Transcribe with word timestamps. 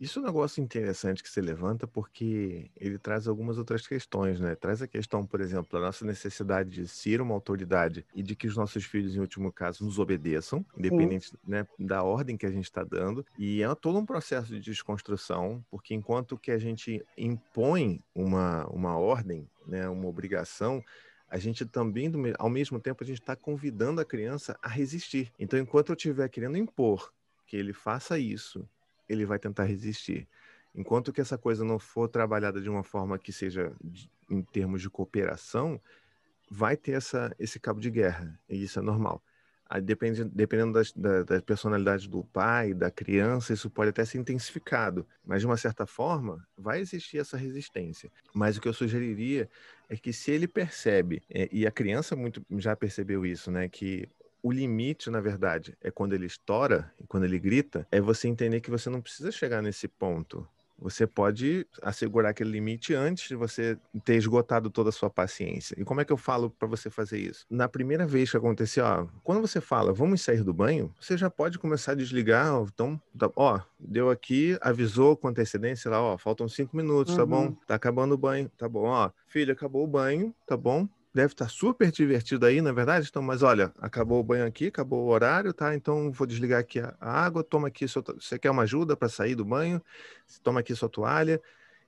Isso 0.00 0.18
é 0.18 0.22
um 0.22 0.24
negócio 0.24 0.62
interessante 0.62 1.22
que 1.22 1.30
você 1.30 1.40
levanta, 1.40 1.86
porque 1.86 2.68
ele 2.76 2.98
traz 2.98 3.28
algumas 3.28 3.58
outras 3.58 3.86
questões, 3.86 4.40
né? 4.40 4.56
Traz 4.56 4.82
a 4.82 4.88
questão, 4.88 5.24
por 5.24 5.40
exemplo, 5.40 5.68
da 5.70 5.78
nossa 5.78 6.04
necessidade 6.04 6.68
de 6.68 6.88
ser 6.88 7.20
uma 7.20 7.32
autoridade 7.32 8.04
e 8.12 8.22
de 8.22 8.34
que 8.34 8.48
os 8.48 8.56
nossos 8.56 8.84
filhos, 8.84 9.14
em 9.14 9.20
último 9.20 9.52
caso, 9.52 9.84
nos 9.84 9.98
obedeçam, 10.00 10.66
independente 10.76 11.32
né, 11.46 11.66
da 11.78 12.02
ordem 12.02 12.36
que 12.36 12.44
a 12.44 12.50
gente 12.50 12.64
está 12.64 12.82
dando. 12.82 13.24
E 13.38 13.62
é 13.62 13.74
todo 13.76 13.98
um 13.98 14.04
processo 14.04 14.52
de 14.52 14.60
desconstrução, 14.60 15.64
porque 15.70 15.94
enquanto 15.94 16.36
que 16.36 16.50
a 16.50 16.58
gente 16.58 17.04
impõe 17.16 18.00
uma, 18.12 18.66
uma 18.66 18.98
ordem, 18.98 19.48
né, 19.64 19.88
uma 19.88 20.08
obrigação, 20.08 20.82
a 21.30 21.38
gente 21.38 21.64
também, 21.64 22.10
ao 22.38 22.50
mesmo 22.50 22.80
tempo, 22.80 23.02
a 23.02 23.06
gente 23.06 23.20
está 23.20 23.36
convidando 23.36 24.00
a 24.00 24.04
criança 24.04 24.58
a 24.60 24.68
resistir. 24.68 25.32
Então, 25.38 25.58
enquanto 25.58 25.90
eu 25.90 25.96
estiver 25.96 26.28
querendo 26.28 26.58
impor 26.58 27.12
que 27.46 27.56
ele 27.56 27.72
faça 27.72 28.18
isso 28.18 28.68
ele 29.08 29.24
vai 29.24 29.38
tentar 29.38 29.64
resistir. 29.64 30.26
Enquanto 30.74 31.12
que 31.12 31.20
essa 31.20 31.38
coisa 31.38 31.64
não 31.64 31.78
for 31.78 32.08
trabalhada 32.08 32.60
de 32.60 32.68
uma 32.68 32.82
forma 32.82 33.18
que 33.18 33.32
seja 33.32 33.72
de, 33.82 34.10
em 34.28 34.42
termos 34.42 34.82
de 34.82 34.90
cooperação, 34.90 35.80
vai 36.50 36.76
ter 36.76 36.92
essa, 36.92 37.34
esse 37.38 37.60
cabo 37.60 37.80
de 37.80 37.90
guerra, 37.90 38.38
e 38.48 38.62
isso 38.62 38.78
é 38.78 38.82
normal. 38.82 39.22
Aí, 39.68 39.80
depende, 39.80 40.24
dependendo 40.24 40.74
das, 40.74 40.92
da, 40.92 41.22
da, 41.22 41.40
personalidade 41.40 42.08
do 42.08 42.22
pai, 42.22 42.74
da 42.74 42.90
criança, 42.90 43.52
isso 43.52 43.70
pode 43.70 43.90
até 43.90 44.04
ser 44.04 44.18
intensificado, 44.18 45.06
mas 45.24 45.40
de 45.40 45.46
uma 45.46 45.56
certa 45.56 45.86
forma 45.86 46.46
vai 46.56 46.80
existir 46.80 47.18
essa 47.18 47.36
resistência. 47.36 48.10
Mas 48.34 48.56
o 48.56 48.60
que 48.60 48.68
eu 48.68 48.74
sugeriria 48.74 49.48
é 49.88 49.96
que 49.96 50.12
se 50.12 50.30
ele 50.30 50.46
percebe, 50.46 51.22
é, 51.30 51.48
e 51.50 51.66
a 51.66 51.70
criança 51.70 52.14
muito 52.14 52.44
já 52.58 52.76
percebeu 52.76 53.24
isso, 53.24 53.50
né, 53.50 53.68
que 53.68 54.08
o 54.44 54.52
limite, 54.52 55.08
na 55.08 55.22
verdade, 55.22 55.74
é 55.80 55.90
quando 55.90 56.12
ele 56.12 56.26
estoura 56.26 56.92
e 57.00 57.06
quando 57.06 57.24
ele 57.24 57.38
grita, 57.38 57.88
é 57.90 57.98
você 57.98 58.28
entender 58.28 58.60
que 58.60 58.70
você 58.70 58.90
não 58.90 59.00
precisa 59.00 59.32
chegar 59.32 59.62
nesse 59.62 59.88
ponto. 59.88 60.46
Você 60.78 61.06
pode 61.06 61.66
assegurar 61.80 62.32
aquele 62.32 62.50
limite 62.50 62.94
antes 62.94 63.26
de 63.26 63.34
você 63.34 63.78
ter 64.04 64.16
esgotado 64.16 64.68
toda 64.68 64.90
a 64.90 64.92
sua 64.92 65.08
paciência. 65.08 65.74
E 65.80 65.84
como 65.84 66.02
é 66.02 66.04
que 66.04 66.12
eu 66.12 66.18
falo 66.18 66.50
para 66.50 66.68
você 66.68 66.90
fazer 66.90 67.18
isso? 67.20 67.46
Na 67.48 67.68
primeira 67.68 68.06
vez 68.06 68.30
que 68.30 68.36
aconteceu, 68.36 68.84
ó, 68.84 69.06
quando 69.22 69.40
você 69.40 69.62
fala, 69.62 69.94
vamos 69.94 70.20
sair 70.20 70.42
do 70.42 70.52
banho, 70.52 70.92
você 71.00 71.16
já 71.16 71.30
pode 71.30 71.58
começar 71.58 71.92
a 71.92 71.94
desligar. 71.94 72.52
Então, 72.64 73.00
tá, 73.16 73.30
ó, 73.36 73.60
deu 73.80 74.10
aqui, 74.10 74.58
avisou 74.60 75.16
com 75.16 75.28
antecedência 75.28 75.90
lá, 75.90 76.02
ó, 76.02 76.18
faltam 76.18 76.46
cinco 76.48 76.76
minutos, 76.76 77.14
uhum. 77.14 77.18
tá 77.18 77.24
bom? 77.24 77.46
Uhum. 77.46 77.56
Tá 77.66 77.76
acabando 77.76 78.12
o 78.12 78.18
banho, 78.18 78.50
tá 78.58 78.68
bom, 78.68 78.88
ó, 78.88 79.10
filho, 79.26 79.54
acabou 79.54 79.84
o 79.84 79.88
banho, 79.88 80.34
tá 80.46 80.54
bom? 80.54 80.86
Deve 81.14 81.32
estar 81.32 81.48
super 81.48 81.92
divertido 81.92 82.44
aí, 82.44 82.60
na 82.60 82.70
é 82.70 82.72
verdade? 82.72 83.06
Então, 83.08 83.22
mas 83.22 83.42
olha, 83.42 83.72
acabou 83.78 84.18
o 84.18 84.24
banho 84.24 84.44
aqui, 84.44 84.66
acabou 84.66 85.04
o 85.04 85.08
horário, 85.08 85.52
tá? 85.52 85.74
Então 85.74 86.10
vou 86.10 86.26
desligar 86.26 86.60
aqui 86.60 86.80
a 86.80 86.94
água, 87.00 87.44
toma 87.44 87.68
aqui, 87.68 87.86
sua, 87.86 88.02
você 88.02 88.38
quer 88.38 88.50
uma 88.50 88.64
ajuda 88.64 88.96
para 88.96 89.08
sair 89.08 89.36
do 89.36 89.44
banho? 89.44 89.80
Toma 90.42 90.60
aqui 90.60 90.74
sua 90.74 90.88
toalha. 90.88 91.40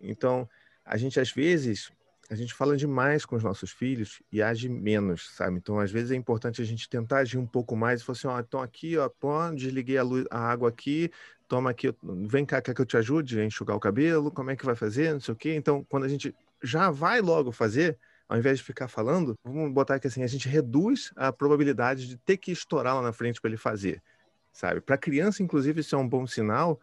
Então, 0.00 0.48
a 0.84 0.96
gente 0.96 1.20
às 1.20 1.30
vezes 1.30 1.92
a 2.28 2.34
gente 2.34 2.54
fala 2.54 2.76
demais 2.76 3.24
com 3.24 3.36
os 3.36 3.44
nossos 3.44 3.70
filhos 3.70 4.22
e 4.32 4.42
age 4.42 4.68
menos, 4.68 5.30
sabe? 5.36 5.58
Então, 5.58 5.78
às 5.78 5.90
vezes 5.92 6.10
é 6.10 6.16
importante 6.16 6.62
a 6.62 6.64
gente 6.64 6.88
tentar 6.88 7.18
agir 7.18 7.38
um 7.38 7.46
pouco 7.46 7.76
mais 7.76 8.00
e 8.00 8.04
falar 8.04 8.16
assim, 8.16 8.26
ó, 8.26 8.40
então 8.40 8.60
aqui, 8.60 8.96
ó, 8.96 9.08
pô, 9.08 9.50
desliguei 9.54 9.98
a, 9.98 10.02
luz, 10.02 10.24
a 10.30 10.38
água 10.38 10.70
aqui, 10.70 11.10
toma 11.46 11.70
aqui, 11.70 11.94
vem 12.02 12.46
cá, 12.46 12.62
quer 12.62 12.74
que 12.74 12.80
eu 12.80 12.86
te 12.86 12.96
ajude 12.96 13.38
a 13.38 13.44
enxugar 13.44 13.76
o 13.76 13.80
cabelo? 13.80 14.30
Como 14.30 14.50
é 14.50 14.56
que 14.56 14.64
vai 14.64 14.74
fazer? 14.74 15.12
Não 15.12 15.20
sei 15.20 15.34
o 15.34 15.36
quê. 15.36 15.54
Então, 15.54 15.84
quando 15.84 16.04
a 16.04 16.08
gente 16.08 16.34
já 16.62 16.90
vai 16.90 17.20
logo 17.20 17.52
fazer, 17.52 17.98
ao 18.32 18.38
invés 18.38 18.58
de 18.58 18.64
ficar 18.64 18.88
falando, 18.88 19.34
vamos 19.44 19.70
botar 19.74 20.00
que 20.00 20.06
assim, 20.06 20.22
a 20.22 20.26
gente 20.26 20.48
reduz 20.48 21.12
a 21.14 21.30
probabilidade 21.30 22.08
de 22.08 22.16
ter 22.16 22.38
que 22.38 22.50
estourar 22.50 22.94
lá 22.94 23.02
na 23.02 23.12
frente 23.12 23.38
para 23.38 23.50
ele 23.50 23.58
fazer, 23.58 24.02
sabe? 24.50 24.80
Para 24.80 24.94
a 24.94 24.98
criança, 24.98 25.42
inclusive, 25.42 25.82
isso 25.82 25.94
é 25.94 25.98
um 25.98 26.08
bom 26.08 26.26
sinal 26.26 26.80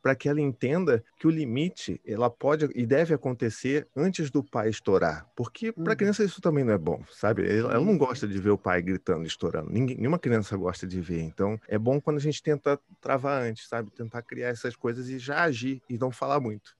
para 0.00 0.14
que 0.14 0.28
ela 0.28 0.40
entenda 0.40 1.02
que 1.18 1.26
o 1.26 1.30
limite 1.30 2.00
ela 2.06 2.30
pode 2.30 2.68
e 2.74 2.86
deve 2.86 3.14
acontecer 3.14 3.88
antes 3.96 4.30
do 4.30 4.44
pai 4.44 4.68
estourar, 4.68 5.26
porque 5.34 5.72
para 5.72 5.90
uhum. 5.90 5.96
criança 5.96 6.22
isso 6.22 6.40
também 6.40 6.62
não 6.62 6.72
é 6.72 6.78
bom, 6.78 7.02
sabe? 7.10 7.48
Ela, 7.48 7.74
ela 7.74 7.84
não 7.84 7.98
gosta 7.98 8.26
de 8.28 8.38
ver 8.38 8.50
o 8.50 8.58
pai 8.58 8.80
gritando, 8.80 9.26
estourando. 9.26 9.70
Ninguém, 9.70 9.96
nenhuma 9.96 10.20
criança 10.20 10.56
gosta 10.56 10.86
de 10.86 11.00
ver. 11.00 11.22
Então 11.22 11.58
é 11.66 11.78
bom 11.78 12.00
quando 12.00 12.18
a 12.18 12.20
gente 12.20 12.40
tenta 12.40 12.78
travar 13.00 13.42
antes, 13.42 13.68
sabe? 13.68 13.90
Tentar 13.90 14.22
criar 14.22 14.50
essas 14.50 14.76
coisas 14.76 15.08
e 15.08 15.18
já 15.18 15.42
agir 15.42 15.82
e 15.88 15.98
não 15.98 16.12
falar 16.12 16.38
muito. 16.38 16.70